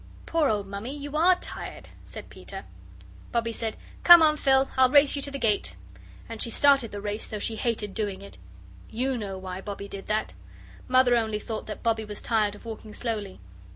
[0.25, 2.65] "Poor old Mammy, you ARE tired," said Peter.
[3.31, 5.75] Bobbie said, "Come on, Phil; I'll race you to the gate."
[6.27, 8.39] And she started the race, though she hated doing it.
[8.89, 10.33] YOU know why Bobbie did that.
[10.87, 13.39] Mother only thought that Bobbie was tired of walking slowly.